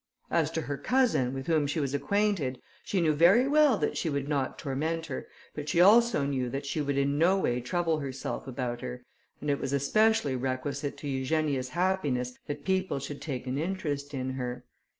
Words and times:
As 0.31 0.49
to 0.53 0.61
her 0.63 0.79
cousin, 0.79 1.31
with 1.31 1.45
whom 1.45 1.67
she 1.67 1.79
was 1.79 1.93
acquainted, 1.93 2.59
she 2.83 3.01
knew 3.01 3.13
very 3.13 3.47
well 3.47 3.77
that 3.77 3.97
she 3.99 4.09
would 4.09 4.27
not 4.27 4.57
torment 4.57 5.05
her, 5.05 5.27
but 5.53 5.69
she 5.69 5.79
also 5.79 6.25
knew 6.25 6.49
that 6.49 6.65
she 6.65 6.81
would 6.81 6.97
in 6.97 7.19
no 7.19 7.37
way 7.37 7.61
trouble 7.61 7.99
herself 7.99 8.47
about 8.47 8.81
her; 8.81 9.05
and 9.41 9.51
it 9.51 9.59
was 9.59 9.73
especially 9.73 10.35
requisite 10.35 10.97
to 10.97 11.07
Eugenia's 11.07 11.69
happiness 11.69 12.33
that 12.47 12.65
people 12.65 12.97
should 12.97 13.21
take 13.21 13.45
an 13.45 13.59
interest 13.59 14.11
in 14.15 14.31
her. 14.31 14.65